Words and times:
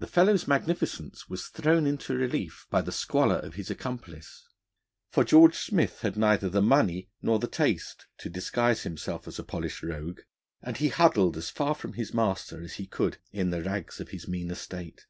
The 0.00 0.08
fellow's 0.08 0.48
magnificence 0.48 1.28
was 1.28 1.46
thrown 1.46 1.86
into 1.86 2.12
relief 2.12 2.66
by 2.70 2.80
the 2.80 2.90
squalor 2.90 3.36
of 3.38 3.54
his 3.54 3.70
accomplice. 3.70 4.48
For 5.10 5.22
George 5.22 5.54
Smith 5.56 6.00
had 6.00 6.16
neither 6.16 6.48
the 6.48 6.60
money 6.60 7.12
nor 7.22 7.38
the 7.38 7.46
taste 7.46 8.08
to 8.16 8.28
disguise 8.28 8.82
himself 8.82 9.28
as 9.28 9.38
a 9.38 9.44
polished 9.44 9.84
rogue, 9.84 10.22
and 10.60 10.76
he 10.78 10.88
huddled 10.88 11.36
as 11.36 11.50
far 11.50 11.76
from 11.76 11.92
his 11.92 12.12
master 12.12 12.60
as 12.64 12.72
he 12.82 12.86
could 12.88 13.18
in 13.30 13.50
the 13.50 13.62
rags 13.62 14.00
of 14.00 14.08
his 14.08 14.26
mean 14.26 14.50
estate. 14.50 15.06